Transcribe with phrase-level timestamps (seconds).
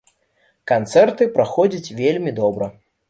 [0.71, 2.73] Канцэрты, праходзяць вельмі добра.